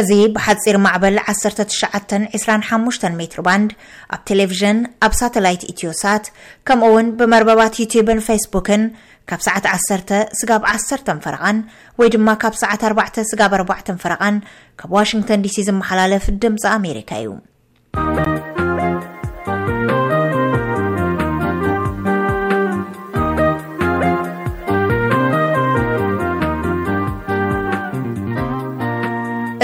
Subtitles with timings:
[0.00, 3.70] እዚ ብሓፂር ማዕበል 1925 ሜትርባንድ
[4.14, 6.24] ኣብ ቴሌቭዥን ኣብ ሳተላይት ኢትዮሳት
[6.68, 8.84] ከምኡ ውን ብመርበባት ዩቲብን ፌስቡክን
[9.32, 10.88] ካብ ሰዓት 1 ስጋብ 1ሰ
[11.26, 11.58] ፈረቓን
[12.02, 14.38] ወይ ድማ ካብ ሰዓት 4ዕ ስጋ 4ዕ ፈረቓን
[14.82, 17.28] ካብ ዋሽንግተን ዲሲ ዝመሓላለፍ ድምፂ ኣሜሪካ እዩ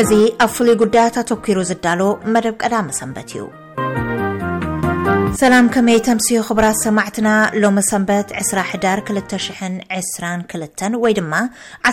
[0.00, 0.12] እዚ
[0.44, 2.00] ኣብ ፍሉይ ጉዳያት ኣተኪሩ ዝዳሎ
[2.32, 3.42] መደብ ቀዳሚ ሰንበት እዩ
[5.40, 7.30] ሰላም ከመይ ተምሲዮ ክብራት ሰማዕትና
[7.62, 11.32] ሎሚ ሰንበት 21222 ወይ ድማ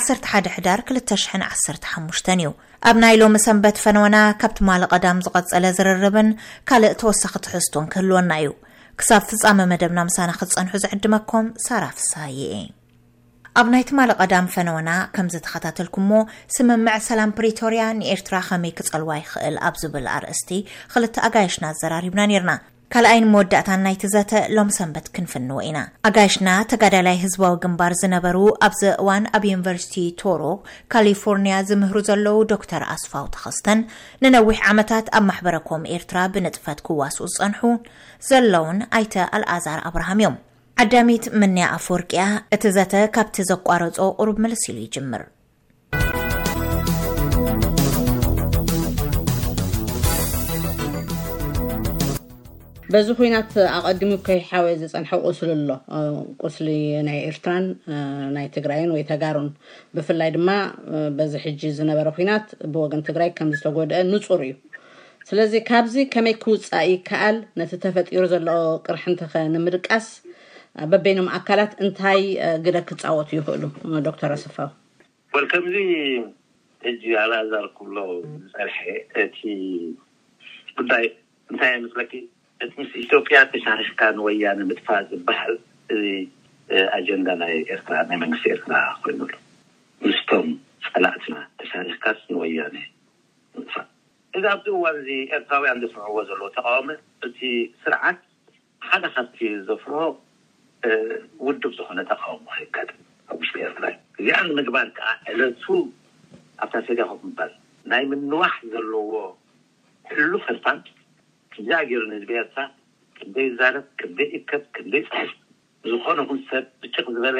[0.01, 2.49] 111215 እዩ
[2.91, 6.29] ኣብ ናይ ሎሚ ሰንበት ፈነወና ካብ ቲማል ቐዳም ዝቐፀለ ዝርርብን
[6.71, 8.49] ካልእ ተወሳኺ ትሕዝቶን ክህልወና እዩ
[9.01, 12.55] ክሳብ ፍፃሚ መደብናምሳና ክፀንሑ ዝዕድመኮም ሳራፍሳ የ የ
[13.59, 16.11] ኣብ ናይቲማል ቐዳም ፈነወና ከም ዝተኸታተልኩ እሞ
[16.55, 20.49] ስምምዕ ሰላም ፕሪቶርያ ንኤርትራ ከመይ ክጸልዋ ይኽእል ኣብ ዝብል ኣርእስቲ
[20.93, 22.51] ክልተ ኣጋይሽና ኣዘራሪብና ነርና
[22.93, 29.23] ካልኣይን መወዳእታን ናይቲ ዘተ ሎም ሰንበት ክንፍንዎ ኢና ኣጋየሽና ተጋዳላይ ህዝባዊ ግንባር ዝነበሩ ኣብዚ እዋን
[29.39, 30.43] ኣብ ዩኒቨርሲቲ ቶሮ
[30.95, 33.81] ካሊፎርኒያ ዝምህሩ ዘለዉ ዶክተር ኣስፋው ተኸስተን
[34.23, 37.61] ንነዊሕ ዓመታት ኣብ ማሕበረኮም ኤርትራ ብንጥፈት ክዋስኡ ዝፀንሑ
[38.31, 40.37] ዘለውን ኣይተ ኣልኣዛር ኣብርሃም እዮም
[40.81, 42.21] ዓዳሚት መንያ ኣፈርቅያ
[42.55, 45.23] እቲ ዘተ ካብቲ ዘቋረፆ ቁሩብ መለሲሉ ይጅምር
[52.93, 55.49] በዚ ኩናት ኣቀዲሙ ከይሓወ ዝፀንሐ ቁስሉ
[55.99, 56.09] ኣሎ
[56.45, 56.67] ቁስሊ
[57.07, 57.65] ናይ ኤርትራን
[58.35, 59.47] ናይ ትግራይን ወይ ተጋሩን
[59.97, 60.49] ብፍላይ ድማ
[61.19, 64.53] በዚ ሕጂ ዝነበረ ኩናት ብወገን ትግራይ ከም ዝተጎድአ ንፁር እዩ
[65.29, 68.47] ስለዚ ካብዚ ከመይ ክውፃእ ይከኣል ነቲ ተፈጢሩ ዘለ
[68.85, 70.07] ቅርሕንተኸ ንምድቃስ
[70.91, 72.21] በበኖም ኣካላት እንታይ
[72.65, 73.63] ግደ ክፃወት ይኽእሉ
[74.05, 74.69] ዶተር ኣሰፋው
[75.35, 75.75] ወ ከምዚ
[76.89, 77.97] እጂ ኣላ ዛርኩብሎ
[78.53, 78.77] ፅርሐ
[79.23, 79.39] እቲ
[80.77, 81.05] ጉዳይ
[81.51, 82.13] እንታይ መፅለኪ
[82.63, 85.55] እቲ ምስ ኢትዮጵያ ተሻርሽካ ንወያነ ምጥፋእ ዝበሃል
[85.93, 86.05] እዚ
[86.97, 89.31] ኣጀንዳ ናይ ኤርትራ ናይ መንግስቲ ኤርትራ ኮይኑሉ
[90.05, 90.47] ንስቶም
[90.89, 92.75] ፀላእትና ተሻርሽካ ንወያነ
[93.57, 93.87] ምጥፋእ
[94.37, 96.89] እዚ ኣብዚ እዋን እዚ ኤርትራውያን ዘስዕዎ ዘለ ተቃወመ
[97.27, 97.39] እቲ
[97.83, 98.19] ስርዓት
[98.89, 100.05] ሓደ ካብቲ ዝዘፍርዎ
[101.47, 102.45] ውድብ ዝኮነ ተቃወሙ
[102.75, 102.85] ካ
[103.31, 103.85] ኣብ ውሽጢ ርትራ
[104.19, 105.63] እዩ እዚኣብ ምግባር ከዓ ዕለቱ
[106.63, 107.51] ኣብታ ሰጋኩም ምባል
[107.91, 109.13] ናይ ምንዋሕ ዘለዎ
[110.11, 110.79] ሕሉ ሕርፋን
[111.53, 112.61] ክዚገሩ ንህዝቢ ርትራ
[113.17, 115.31] ከንዘይ ዛረብ ከምዘይ እከብ ምዘይ ፅሕፍ
[115.91, 117.37] ዝኾነኩን ሰብ ብጭቅ ዝበለ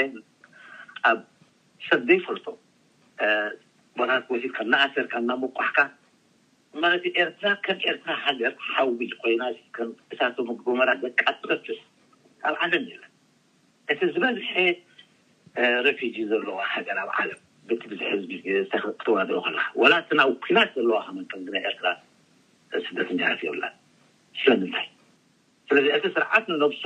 [1.10, 1.20] ኣብ
[1.88, 2.48] ሰብ ዘይፈልቶ
[4.00, 5.78] ቦታት ወሲት ከናኣሰርካ እናምቋሕካ
[6.84, 9.84] ማለት ኤርትራ ከም ኤርትራ ሃገር ሓውጅ ኮይናእታ
[11.68, 11.80] ዘቃ
[12.50, 12.86] ኣብ ዓለም
[13.94, 14.54] እቲ ዝበዝሐ
[15.88, 17.40] ረፊጂ ዘለዎ ሃገር ኣብ ዓለም
[17.80, 17.84] ቲ
[18.76, 19.32] ዙክተዋ ል
[19.92, 20.98] ላእቲ ናብ ኩላት ዘለዋ
[21.32, 21.88] ከመምናይ ርትራ
[22.86, 23.66] ስደት እንፍ የብላ
[24.42, 24.88] ስለምንታይ
[25.70, 26.84] ስለዚ እቲ ስርዓት ንለብሱ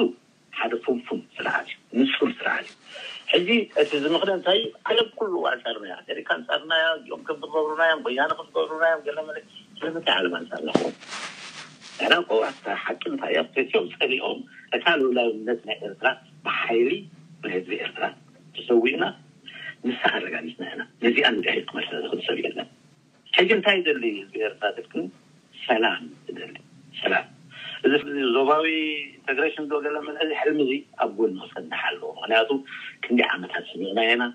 [0.60, 2.76] ሓደ ፍንፍም ስርዓት እዩ ንሱም ስርዓት እዩ
[3.32, 3.48] ሕዚ
[3.82, 4.50] እቲ ዝምክ እንታ
[4.92, 6.72] ዓለም ኩልዋ ፀርና ኣሜሪካ ፀርና
[7.16, 7.82] ኦም ምዝገብሩና
[8.36, 8.86] ኖ ክገብሩና
[9.86, 12.32] ለምታይ ዓለም ለክዎ ቆ
[12.86, 13.40] ሓቂ ታይዮ
[14.02, 14.40] ፀሪኦም
[14.76, 16.08] እታ ልብላዊነት ናይ ርትራ
[16.62, 16.92] ሓይሊ
[17.44, 18.04] ብህዝቢ ኤርትራ
[18.58, 19.04] ዝሰውኡና
[19.88, 22.38] ንሳኽረጋኒፅና ና ነዚኣ ጋሒ ክመርክሰብ
[23.38, 24.54] ሕዚ እንታይ ዝቢራ
[25.66, 26.04] ሰላም
[28.36, 28.66] ላባዊ
[29.32, 30.72] ኢንቴሽን ዚ ሕልሚዚ
[31.04, 32.50] ኣብ ጎክሓለዎ ምክንያቱ
[33.04, 34.28] ክንደይ ዓመታት ስሚዑና ና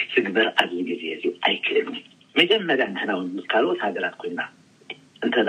[0.00, 1.98] ክዝግበር ኣብዚ ግዜ ዩ ኣይክእልኒ
[2.40, 3.20] መጀመርያ ሕናው
[3.52, 4.40] ካልኦት ሃገራት ኮይና
[5.26, 5.46] እንተኣ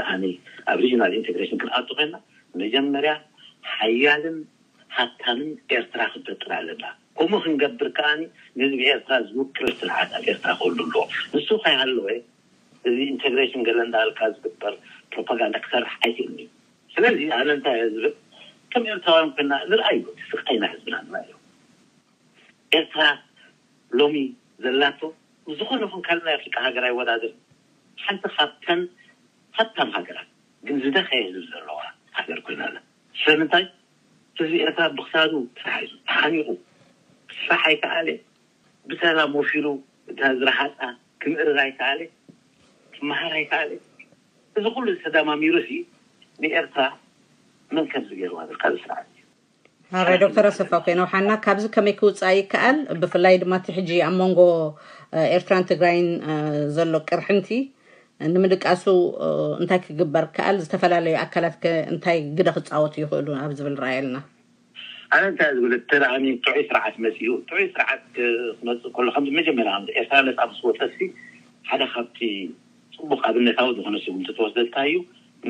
[0.74, 2.16] ኣብ ሪናል ኢንቴሬሽን ክንኣጡ ኮይና
[2.64, 3.14] መጀመርያ
[3.78, 4.38] ሓያልን
[4.96, 6.86] ሃብታንን ኤርትራ ክንፈጥር ኣለና
[7.20, 8.10] ከምኡ ክንገብር ከዓ
[8.58, 11.04] ንህዝቢ ኤርትራ ዝውክረ ዝስርዓት ኣብ ኤርትራ ክሉ ኣልዎ
[11.34, 12.08] ንሱ ከይኣለወ
[12.90, 14.74] እዚ ኢንቴግሬሽን ገለ እዳልካ ዝግበር
[15.12, 16.42] ፕሮፓጋንዳ ክሰርሕ ኣይክእ እዩ
[16.94, 18.06] ስለዚ ኣነ እንታይህዝብ
[18.74, 19.08] ከም ኤርራ
[19.38, 21.32] ኮይና ዝርኣይዩ ስቃኢና ህዝብና ኣዩ
[22.80, 23.02] ኤርትራ
[24.00, 24.16] ሎሚ
[24.64, 25.02] ዘላቶ
[25.50, 27.34] ብዝኮነ ኹን ካልእናይ ኣፍቃ ሃገራይ ወዳድር
[28.06, 28.82] ሓንቲ ካብተን
[29.58, 30.30] ሃብታን ሃገራት
[30.68, 31.80] ግን ዝደኸየ ህዝቢ ዘለዋ
[32.18, 33.64] ሃገር ኮይና ለስለምንታይ
[34.46, 35.14] እዚ ኤርትራ ብክሳ
[36.14, 36.46] ሓሚሩ
[37.46, 38.10] ስራሓ ይከኣለ
[38.90, 39.66] ብሰላም ወፊሩ
[40.12, 40.76] እ ዝረሓፃ
[41.22, 42.02] ክምእርራ ይከኣለ
[43.10, 43.72] መሃራ ይከኣለ
[44.60, 45.56] እዚ ኩሉ ተዳማሚሩ
[46.44, 46.84] ንኤርትራ
[47.76, 49.00] መን ከምዝገርዋ ርካ ስራዓ
[50.10, 54.40] እዩ ዶክተር ኣሰፋ ኮይ ኣብሓና ካብዚ ከመይ ክውፃእ ይከኣል ብፍላይ ድማ እ ሕጂ ኣብ መንጎ
[55.38, 56.08] ኤርትራን ትግራይን
[56.78, 57.50] ዘሎ ቅርሕንቲ
[58.34, 58.84] ንምድቃሱ
[59.62, 64.18] እንታይ ክግበር ከኣል ዝተፈላለዩ ኣካላትእንታይ ግደ ክፃወት ይኽእሉ ኣብ ዝብል ረኣየልና
[65.16, 65.26] ኣነ
[65.90, 65.92] ታ
[66.44, 68.02] ጥዑይ ስርዓት መስ እዩ ጥዑይ ስርዓት
[68.60, 69.68] ክመፅ ሎ ከ መጀመር
[70.00, 71.04] ኤርትራ ለፃስዎሲ
[71.70, 72.20] ሓደ ካብቲ
[72.98, 74.98] ፅቡቅ ኣብነታዊ ዝኾነ ስጉምቲ ተወስልታ እዩ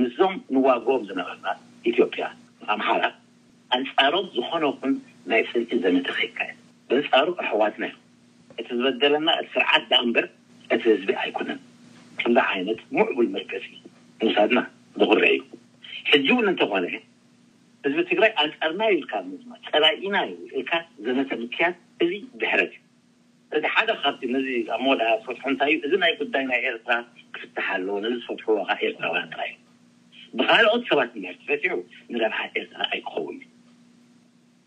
[0.02, 1.48] ምስዞም ንዋግኦም ዝነበርና
[1.92, 2.26] ኢትዮጵያ
[2.82, 3.04] ምሓራ
[3.78, 4.94] ኣንፃሮም ዝኾነኩን
[5.32, 6.40] ናይ ፅል ዘምተኸይካ
[6.92, 7.86] ብንፃሩ ኣሕዋትና
[8.60, 10.26] እቲ ዝበደለና እቲ ስርዓት ዳ እንበር
[10.74, 11.60] እቲ ህዝቢ ኣይኮነን
[12.36, 13.66] ዳ ዓይነት ሙዕብል መርገፂ
[14.26, 14.60] ውሳድና
[15.00, 15.40] ዝኽርዕ እዩ
[16.10, 16.86] ሕጂ እውን እንተኾነ
[17.86, 19.14] ህዝቢ ትግራይ ኣፀርና ይልካ
[19.68, 20.18] ፀላኢና
[20.58, 20.72] ልካ
[21.06, 21.76] ዘነተምትያት
[22.06, 22.12] እዚ
[22.42, 22.84] ድሕረት እዩ
[23.58, 26.96] እዚ ሓደ ካብ ነዚ ኣብ መወዳ ዝፈትሑ እንታይ እዩ እዚ ናይ ጉዳይ ናይ ኤርትራ
[27.36, 29.54] ክፍታሕ ኣለዎ ዝፈትሕዎካ ኤርራራእዩ
[30.38, 31.76] ብካልኦት ሰባት ር ፈፊዑ
[32.14, 33.46] ንረብሓ ኤርትራ ኣይክኸውን ዩ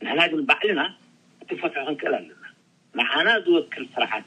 [0.05, 0.83] ንሕና ግን ባዕልና
[1.43, 2.43] እትፈትሑ ክንክእል ኣለና
[3.01, 4.27] መዓና ዝወክር ስርሓት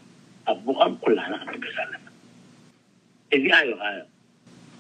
[0.51, 2.02] ኣ ቡቐም ኩላና ክገዝ ኣለና
[3.35, 3.69] እዚኣዩ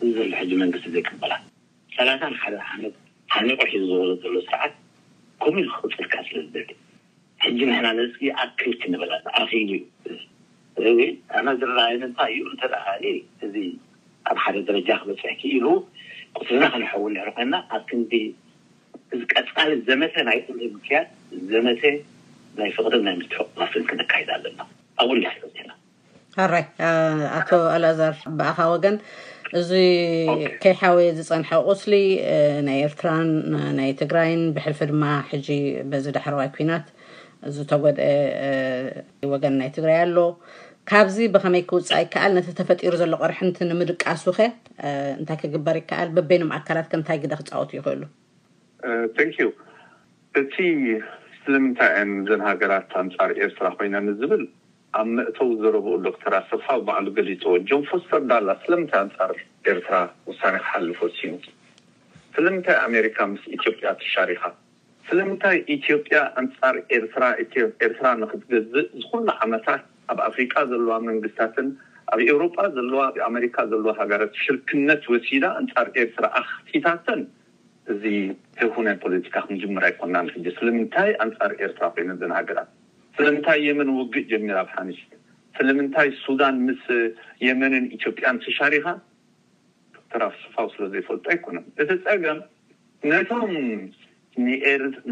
[0.05, 1.33] እዚ ዘ ሕዚ መንግስቲ ዘይክበላ
[1.95, 2.09] ሰላ
[2.41, 2.95] ሓደ ሓነት
[3.33, 4.73] ሓነቁ ሒሉ ዝበ ዘሎ ስርዓት
[5.43, 6.53] ከም ክፅልካ ስለዝ
[7.43, 8.13] ሕጂ ሕና ንስ
[8.43, 9.23] ኣክብቲ ንበላሉ
[9.61, 9.71] እዩ
[10.81, 10.83] ዘ
[12.93, 13.55] እዩ እእዚ
[14.29, 15.65] ኣብ ሓደ ደረጃ ክበፅሕ ኢሉ
[16.39, 17.05] ቁስና ክንሐው
[17.37, 18.13] ኮይና ኣብንዲ
[19.13, 21.07] እዚ ቀፅሊ ዘመተ ናይ ሪ ምክያድ
[21.53, 21.83] ዘመተ
[22.59, 23.71] ናይ ፍቅሪ ናይ ምስትሑቕ
[24.01, 24.59] ዘካዳ ዘና
[25.01, 25.71] ኣብ ውድ ፅሕና
[26.41, 26.63] ኣራይ
[27.39, 28.95] ኣቶ ኣላዛር ብእኻ ወገን
[29.59, 29.71] እዚ
[30.61, 31.93] ከይሓወየ ዝፀንሐ ቁስሊ
[32.67, 33.27] ናይ ኤርትራን
[33.79, 35.47] ናይ ትግራይን ብሕልፊ ድማ ሕጂ
[35.91, 36.85] በዚ ዳሕረዋይ ኩናት
[37.57, 38.07] ዝተጎድአ
[39.33, 40.19] ወገን ናይ ትግራይ ኣሎ
[40.91, 44.49] ካብዚ ብኸመይ ክውፃእ ይከኣል ነቲ ተፈጢሩ ዘሎ ቆሪሕንቲ ንምድቃሱ ኸ
[45.19, 48.01] እንታይ ክግበር ይከኣል በበኖም ኣካላት ከምታይ ግደ ክፃወት ይኽእሉ
[49.17, 49.29] ታን
[50.41, 50.55] እቲ
[51.43, 54.43] ስለምንታይ ን ዘን ሃገራት ኣንፃሪ ኤርትራ ኮይናን ዝብል
[54.97, 59.31] ኣብ መእተው ዘረብኡ ዶክተር ኣሰፋ ብ ባዕሉ ገሊፆ ጀንፎ ዝሰርዳ ላ ስለምንታይ ኣንፃር
[59.71, 59.93] ኤርትራ
[60.29, 61.31] ውሳ ክሓልፍ ወሲኑ
[62.35, 64.43] ስለምንታይ ኣሜሪካ ምስ ኢትዮጵያ ተሻሪኻ
[65.07, 66.75] ስለምንታይ ኢትዮ ያ ኣንፃር
[67.05, 69.81] ርትራኤርትራ ንክትገዝእ ዝኩሉ ዓመታት
[70.13, 71.67] ኣብ ኣፍሪቃ ዘለዋ መንግስታትን
[72.13, 77.23] ኣብ ኤሮጳ ዘለዋ ኣሜሪካ ዘለዋ ሃገራት ሽርክነት ወሲዳ ኣንፃር ኤርትራ ኣክሲታትን
[77.93, 78.03] እዚ
[78.61, 82.59] ሕይኹነይ ፖለቲካ ክምጅምር ኣይኮና ንሕ ስለምንታይ ኣንፃር ኤርትራ ኮይኑ ዘናሃገራ
[83.15, 84.99] ስለምንታይ የመን ወግእ ጀሚራ ኣብ ሓንሽ
[85.57, 86.85] ስለምንታይ ሱዳን ምስ
[87.47, 88.85] የመንን ኢትዮጵያን ተሻሪኻ
[89.95, 92.39] ዶክተር ኣሶፋው ስለዘይፈልጡ ኣይኮነን እቲፀገም
[93.11, 93.51] ነቶም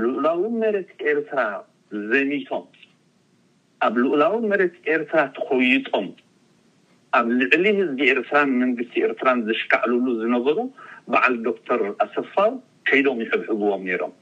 [0.02, 1.40] ልዑላዊ መረት ኤርትራ
[2.14, 2.66] ዘሚቶም
[3.88, 6.08] ኣብ ልእላዊ መረት ኤርትራ ተኸይጦም
[7.20, 10.58] ኣብ ልዕሊ ህዝቢ ኤርትራን መንግስቲ ኤርትራን ዘሽከዕልሉ ዝነበሩ
[11.14, 12.52] በዓል ዶክተር ኣሰፋው
[12.90, 14.14] ከይዶም ይሕብሕግዎም ነይሮም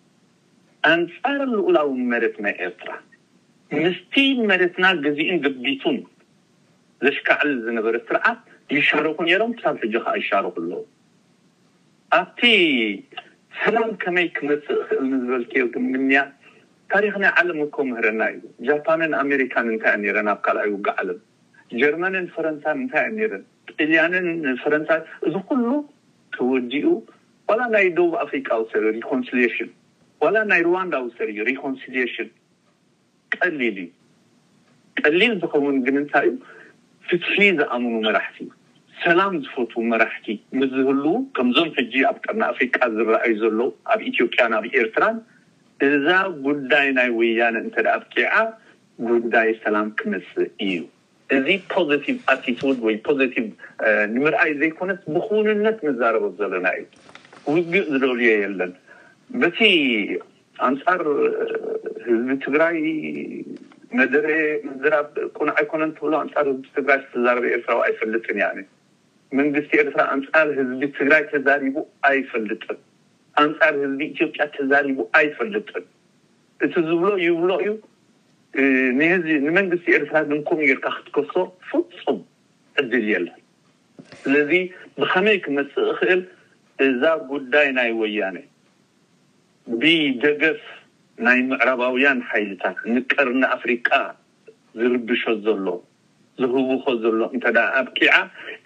[0.94, 2.92] ኣንጻር ልዑላው መረት ናይ ኤርትራ
[3.84, 4.16] ምስቲ
[4.52, 5.98] መደትና ግዜኡን ገቢፁን
[7.06, 8.40] ዘሽከዕሊ ዝነበረ ስርዓት
[8.76, 9.52] ይሻርኹ ነሮም
[9.82, 10.82] ሕጂ ከዓ ይሻርኹ ኣለዉ
[12.18, 12.42] ኣብቲ
[13.62, 15.54] ሰላም ከመይ ክመፅእ ክእል ዝበልክ
[15.86, 16.20] ምግንያ
[16.92, 21.20] ታሪክናይ ዓለም እኮ ምህረና እዩ ጃፓንን ኣሜሪካን እንታይ ረን ኣብ ካልኣይ ውግ ዓለም
[21.82, 23.42] ጀርማንን ፈረንሳን እንታይእ ረ
[23.78, 24.28] ጠልያንን
[24.64, 25.70] ፈረንሳይ እዚ ኩሉ
[26.36, 26.88] ተወዲኡ
[27.52, 29.70] ዋላ ናይ ደቡብ ኣፍሪካዊሰር ሪኮንስሽን
[30.26, 32.30] ዋላ ናይ ሩዋንዳዊ ሰር እዩ ሪኮንስሌሽን
[33.36, 33.88] ቀሊል እዩ
[35.06, 36.38] ቀሊል ዝኸውን ግን እንታይ እዩ
[37.08, 38.38] ፍትሒ ዝኣምኑ መራሕቲ
[39.04, 40.28] ሰላም ዝፈት መራሕቲ
[40.60, 41.06] ምዝህሉ
[41.36, 43.60] ከምዞም ሕጂ ኣብ ቀርና ኣፍሪቃ ዝረኣዩ ዘሎ
[43.94, 45.18] ኣብ ኢትዮጵያ ናኣብ ኤርትራን
[45.90, 46.08] እዛ
[46.46, 48.34] ጉዳይ ናይ ወያነ እንተደ ኣቂዓ
[49.12, 50.80] ጉዳይ ሰላም ክመስእ እዩ
[51.38, 53.48] እዚ ፖዘቲቭ ኣርቲቱድ ወይ ፖዘቲቭ
[54.14, 56.86] ንምርኣይ ዘይኮነት ብኮንነት መዛረቦ ዘለና እዩ
[57.54, 58.72] ውግእ ዝደርዮ የለን
[59.42, 59.60] በቲ
[60.68, 61.02] ኣንፃር
[62.06, 62.78] ህዝቢ ትግራይ
[64.00, 64.26] መደረ
[64.66, 64.96] መዝራ
[65.38, 68.60] ቁን ዓይኮነ ትብሎ ኣንፃር ህዝቢ ትግራይ ዝተዛረበ ኤርትራዊ ኣይፈልጥን ያነ
[69.40, 71.76] መንግስቲ ኤርትራ ኣንፃር ህዝቢ ትግራይ ተዛሪቡ
[72.10, 72.78] ኣይፈልጥን
[73.44, 75.86] ኣንፃር ህዝቢ ኢትዮጵያ ተዛሪቡ ኣይፈልጥን
[76.66, 77.74] እቲ ዝብሎ ይብሎ እዩ
[79.00, 81.36] ቢንመንግስቲ ኤርትራ ድንኮም ጌርካ ክትከሶ
[81.70, 82.20] ፍፁም
[82.82, 83.30] ዕድልየለ
[84.22, 84.52] ስለዚ
[85.02, 86.22] ብኸመይ ክመፅእ ኽእል
[86.88, 88.38] እዛ ጉዳይ ናይ ወያነ
[89.82, 90.62] ብደገፍ
[91.26, 93.90] ናይ ምዕረባውያን ሓይልታት ንቀርኒ ኣፍሪቃ
[94.80, 95.68] ዝርብሾ ዘሎ
[96.42, 98.16] ዝህውኾ ዘሎ እንተደ ኣብ ኪዓ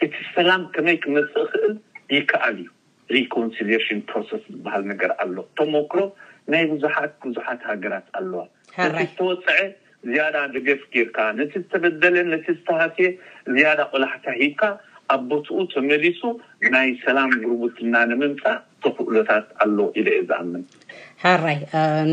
[0.06, 1.74] እቲ ሰላም ከመይ ክመፅእ እኽእል
[2.18, 2.68] ይከኣል እዩ
[3.16, 6.00] ሪኮንስሽን ፕሮስ ዝበሃል ነገር ኣሎ እቶሞክሮ
[6.54, 8.42] ናይ ብዙሓት ብዙሓት ሃገራት ኣለዋ
[8.96, 9.60] ነቲ ዝተወፅዐ
[10.12, 13.10] ዝያዳ ደገፍ ጌይርካ ነቲ ዝተበደለ ነቲ ዝተሃፍየ
[13.56, 14.62] ዝያዳ ቆላሕታ ሂብካ
[15.22, 16.22] ኣቦትኡ ተመሊሱ
[16.74, 20.52] ናይ ሰላም ርቡትና ንምምፃእ ተፍእሎታት ኣኢዝም
[21.24, 21.58] ሓራይ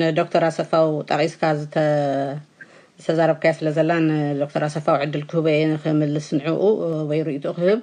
[0.01, 6.63] ንዶክተር ኣሰፋው ጣቂስካ ዝተዛረብካ ስለ ዘላ ንዶተር ኣሰፋው ዕድል ክህበየ ክምልስ ንዑኡ
[7.11, 7.81] ወይ ርኢቱኡ ክህብ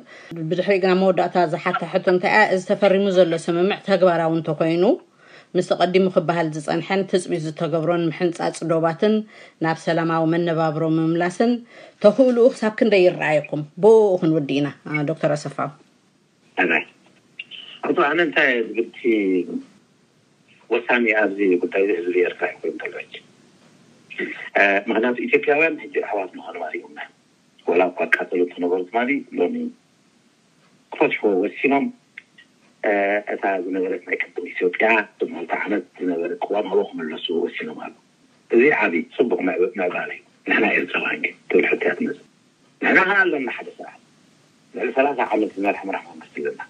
[0.52, 4.84] ብዙሕ ወግና መወዳእታ ዝሓተ ሕቶ እንታያ እዚ ተፈሪሙ ዘሎ ስምምዕ ተግባራዊ እንተ ኮይኑ
[5.56, 9.14] ምስ ቀዲሙ ክበሃል ዝፀንሐን ትፅቢት ዝተገብሮን ምሕንፃፅ ዶባትን
[9.64, 11.52] ናብ ሰላማዊ መነባብሮ ምምላስን
[12.04, 14.68] ተክልኡ ክሳብ ክንደይ ይረኣየኩም ብኡ ክንውዲ ኢና
[15.10, 15.70] ዶክተር ኣሰፋው
[17.96, 19.00] ክ ኣነ ንታይ ልቲ
[20.74, 22.74] ወሳኒ ኣብዚ ጉዳይ ህዝቢ የር ይኮኑ
[24.90, 26.64] ምክንያቱ ኢትዮጵያውያን ሕ ኣዋት ንኮኑማ
[27.80, 27.84] ላ
[28.16, 29.48] ኳቃሉ ትነሩ ማ ሎ
[30.94, 31.86] ክፈሽሑዎ ወሲኖም
[33.34, 34.88] እታ ዝነበረት ናይ ቅጥም ኢትዮጵያ
[35.20, 36.22] ብል ዓመት ነበ
[36.56, 37.90] ዋም ክመለሱ ወሲኖም ኣ
[38.56, 39.58] እዚ ዓብይ ፅቡቅ ናይ
[39.96, 42.20] ባለ እዩ ንሕና ሕያ ትፅ
[42.84, 44.02] ንና ኣለና ሓደ ስርዓት
[44.76, 45.66] ንሊ ሰላ ዓሎዝርሒ
[45.96, 46.62] ራማ ስለና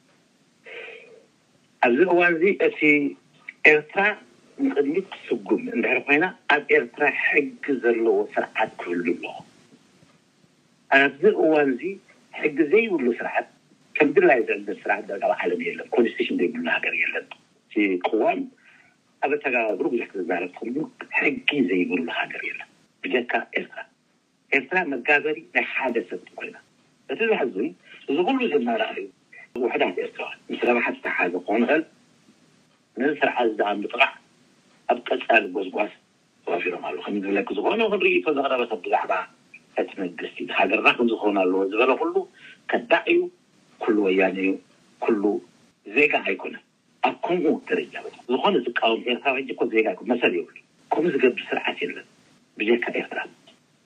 [1.87, 2.79] ኣብዚ እዋን ዚ እቲ
[3.71, 4.01] ኤርትራ
[4.65, 9.43] ምቕድሚት ትስጉም እንድሕ ኮይና ኣብ ኤርትራ ሕጊ ዘለዎ ስርዓት ክህሉ ኣለኹ
[10.99, 11.91] ኣብዚ እዋን ዚ
[12.39, 13.47] ሕጊ ዘይብሉ ስርዓት
[13.97, 14.95] ከምግላይ ዘ ስርዓ
[15.49, 17.73] ለኒ የለን ኮስሽን ዘይብሉ ሃገር የለንእቲ
[18.07, 18.39] ቅዋም
[19.25, 22.67] ኣብ ኣተጋባግሩ ብዙሕ ክረብት ሕጊ ዘይብሉ ሃገር የለን
[23.03, 23.79] ብካ ርትራ
[24.57, 26.55] ኤርትራ መጋበሪ ናይ ሓደ ሰብ ኮይና
[27.13, 27.55] እቲ ዙሕዙ
[28.09, 28.99] እዚ ኩሉ ዘናርኣዩ
[29.63, 30.23] ውሕዳት ኤርትራ
[30.59, 31.83] ስ ረብሓት ተሓዘ ኮንክእል
[32.99, 34.09] ንስርዓት ምጥቃዕ
[34.91, 35.91] ኣብ ቀፃሊ ጓስጓስ
[36.45, 39.13] ተዋፊሮም ኣለ ከ ዝብለክ ዝኮኑ ክንርኢቶ ዘቀረበሰብ ብዛዕባ
[39.81, 40.79] እቲ መንግስቲ ሃገር
[41.11, 42.15] ዝኮኑ ኣለዎ ዝበለሉ
[42.71, 43.17] ከዳእዩ
[43.83, 44.51] ኩሉ ወያነ ዩ
[45.03, 45.21] ኩሉ
[45.95, 46.55] ዜጋ ኣይኮነ
[47.07, 47.93] ኣብ ከምኡ ደረጃ
[48.31, 49.27] ዝኮነ ዝቃወሚ ርራ
[49.73, 50.57] ዜጋ መሰር ይብሉ
[50.93, 52.07] ከምኡ ዝገብ ስርዓት የለን
[52.59, 53.19] ብካ ኤርትራ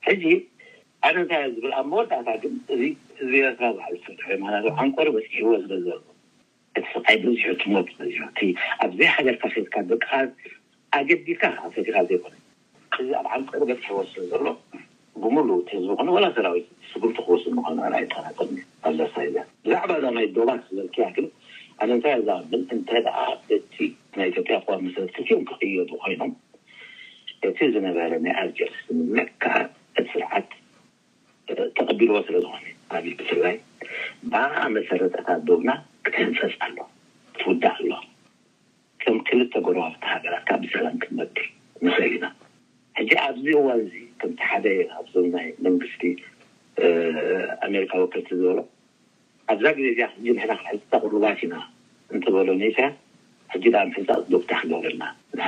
[0.07, 0.23] ሕዚ
[1.07, 2.83] ኣነ ንታይ ዝብል ኣብ መወዳእታ ግ እዚ
[3.29, 3.85] ኤረራ
[4.31, 5.21] ፈ ወይ ዓንቆርበዎ
[5.69, 5.87] ዝዘ
[6.79, 7.73] እቲ ይ ብዝሑ ትሞ
[8.83, 9.75] ኣብዘይ ሃገር ሴትካ
[10.97, 11.43] ኣገዲድካ
[11.73, 12.33] ቲካ ዘይኮነ
[13.01, 14.45] እዚ ኣብ ዓንቆሪ በትሕወስሉ ዘሎ
[15.23, 17.43] ብሙሉ ህዝቢ ኮኑ ላ ሰራዊት ስጉርቲ ክውስ
[17.93, 18.37] ንይተቀኣሳ
[19.63, 19.91] ብዛዕባ
[20.23, 20.63] ይ ዶባት
[21.81, 22.07] ኣ ንታ
[23.55, 23.77] እተ
[24.17, 26.31] ናይ ኢዮጵያ ከ መሰረ ዮም ክኽየዱ ኮይኖም
[27.49, 28.73] እቲ ዝነበረ ናይ ኣርጀር
[29.43, 29.51] ካ
[30.11, 30.49] ስርዓት
[31.77, 33.55] ተቐቢልዎ ስለዝኮነ ኣ ብስላይ
[34.33, 34.43] ባ
[34.77, 35.69] መሰረጠታት ዶብና
[36.07, 36.77] ክተንፈፅ ኣሎ
[37.39, 37.91] ትውዳ ኣሎ
[39.03, 41.19] ከም ክልተ ጎልባ ሃገራት ካ ብሰላንክመ
[41.95, 42.25] ስሊኢና
[43.01, 44.65] ሕዚ ኣብዚ እዋን ዚ ከምቲ ሓደ
[45.11, 46.01] ኣዞ ናይ መንግስቲ
[47.67, 48.57] ኣሜሪካ ወክልቲ ዝበሎ
[49.51, 50.51] ኣብዛ ግዜ ሕ ምሕና
[50.91, 51.53] ክቅሩባት ኢና
[52.15, 52.61] እንትበሎኒ
[53.53, 55.39] ሕጂ ምሕፃቅ ደታ ክገብለልና እና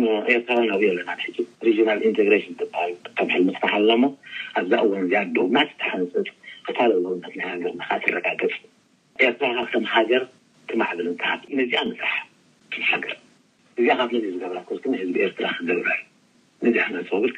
[0.00, 2.36] ገብልኤርትራዊ ዩ ኣለና ሕ
[2.80, 4.12] ሃል ከምል ሓ ሎ ሞ
[4.58, 6.12] ኣብዛ እዋን እዚኣ ዶማተሓንፅ
[6.68, 8.54] ክታል ውነት ይ ሃገር ትረጋገፅ
[9.28, 10.24] ኤርትራካ ከም ሃገር
[10.68, 11.08] ትማሕብል
[11.58, 12.12] ነዚኣ መፅሕ
[13.06, 13.14] ገር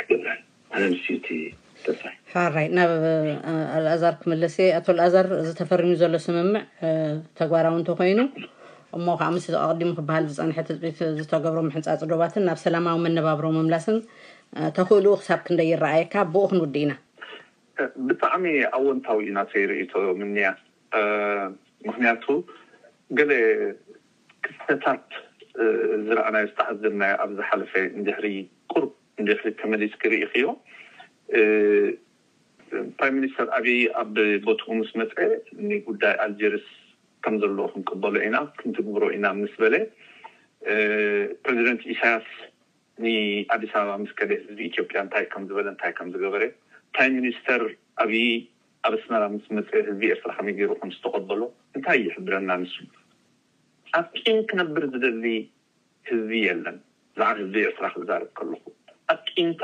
[0.00, 2.90] ክብብራይ ናብ
[3.76, 6.60] ኣልእዛር ክመለስ የ ኣቶ ኣልኣዛር ዝተፈርኒ ዘሎ ስምምዕ
[7.38, 8.20] ተግባራዊ እንተኮይኑ
[8.96, 13.96] እሞ ከዓ ምስሊ ኣቅዲሙ ክበሃል ዝፀንሐት ህፅት ዝተገብሮ ምሕንፃፅ ድባትን ናብ ሰላማዊ መነባብሮ ምምላስን
[14.78, 16.92] ተክእልኡ ክሳብ ክንደ ይረኣየካ ብኡክንውዲ ኢና
[18.08, 18.44] ብጣዕሚ
[18.78, 20.46] ኣወንታዊ ኢናተ ይርእቶምኒያ
[21.88, 22.24] ምክንያቱ
[23.18, 23.30] ገለ
[24.46, 25.06] ክፍተታት
[26.06, 28.26] ዝረአናዮ ዝተሓዘና ኣብ ዝሓለፈ ንድሕሪ
[28.72, 28.84] ቁር
[29.22, 30.46] ንድሪ ተመሊስ ክሪኢ ክዮ
[32.98, 34.14] ፕራ ሚኒስተር ኣብይ ኣብ
[34.46, 35.12] ቦት ምስ መፅ
[35.70, 36.68] ንጉዳይ ኣልጀርስ
[37.24, 39.74] ከም ዘለዎ ክንቀበሎ ኢና ክንትግብሮ ኢና ምስ በለ
[41.44, 42.28] ፕረዚደንት ኢሳያስ
[43.02, 46.42] ንኣዲስ ኣበባ ምስከደ ህዝቢ ኢትዮጵያ እንታይ ከም ዝበለ እንታይ ከም ዝገበረ
[46.94, 47.62] ፕራ ሚኒስተር
[48.04, 48.26] ኣብይ
[48.88, 51.40] ኣበስና ምስ መፅ ህዝቢ ኤርትራ ከመይ ገይሩ ክምስተቀበሎ
[51.76, 52.74] እንታይ ይሕብረና ንስ
[53.98, 55.24] ኣ ቂን ክነብር ዝደሊ
[56.08, 56.76] ህዚ የለን
[57.14, 58.62] ብዛዕ ህዝቢ ኤርትራ ክዛርብ ከለኹ
[59.12, 59.62] ኣ ቂምታ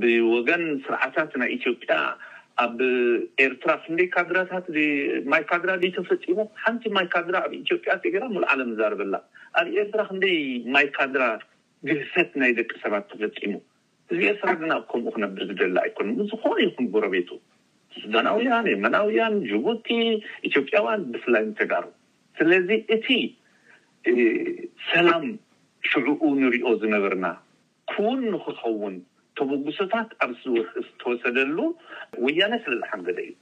[0.00, 1.92] ብወገን ስርዓታት ናይ ኢትዮጵያ
[2.64, 2.78] ኣብ
[3.44, 4.66] ኤርትራ ክንደይ ካድራታት
[5.32, 9.14] ማይ ካድራ ተፈፂሙ ሓንቲ ማይ ካድራ ኣብ ኢትዮጵያ ገራ ሙሉ ዓለም ዛርበላ
[9.60, 10.36] ኣብ ኤርትራ ክንደይ
[10.76, 11.24] ማይ ካድራ
[11.90, 13.54] ግህሰት ናይ ደቂ ሰባት ተፈፂሙ
[14.12, 17.30] ህዝቢ ኤርትራ ግና ከምኡ ክነብር ዝደሊ ኣይኮነ ንዝኾኑ ይኹን ጎረቤቱ
[18.02, 19.88] ሱዳናውያን የመናውያን ጅቡቲ
[20.48, 21.86] ኢትዮጵያውያን ብፍላይ ንተጋሩ
[22.38, 23.08] ስለዚ እቲ
[24.90, 25.24] ሰላም
[25.90, 27.26] ሽዑኡ ንሪኦ ዝነበርና
[27.92, 28.94] ኩውን ንክኸውን
[29.38, 30.32] ተመጉሶታት ኣብ
[30.84, 31.58] ዝተወሰደሉ
[32.24, 33.32] ወያነ ስለዝሓንገደ እዩ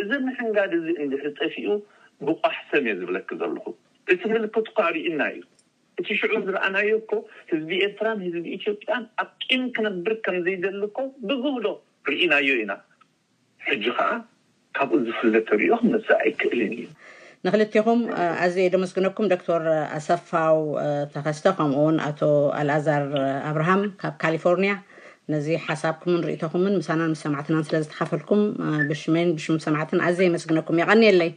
[0.00, 1.68] እዚ መሕንጋድ እዚ እንሕፀፊኡ
[2.26, 3.64] ብቋሕ ሰም ዝብለክ ዘለኹ
[4.12, 5.42] እቲ ንልክትኳ ርእና እዩ
[6.00, 7.10] እቲ ሽዑ ዝረኣናዮ እኮ
[7.50, 11.66] ህዝቢ ኤርትራን ህዝቢ ኢትዮ ያ ኣ ጪን ክነብር ከምዘይደል ኮ ብግብዶ
[12.10, 12.72] ርኢናዮ ኢና
[13.66, 14.10] ሕጂ ከዓ
[14.76, 16.86] ካብኡ ዝፍለተ ሪኦ ክመስ ኣይክእልን እዩ
[17.46, 18.00] ንክልኹም
[18.44, 19.62] ኣዘ ደመስግነኩም ዶክር
[19.96, 20.58] ኣሰፋው
[21.14, 22.20] ተከስተ ከምኡውን ኣቶ
[22.58, 23.04] ኣልኣዛር
[23.50, 24.74] ኣብርሃም ካብ ካሊፎርኒያ
[25.32, 28.42] ነዚ ሓሳብኩም ንርእኹምን ሳና ምስ ሰማትና ስለዝተካፈልኩም
[28.90, 31.30] ብሽን ሽ ሰማት ኣዘ የመስግነኩም ይቀኒ ለይ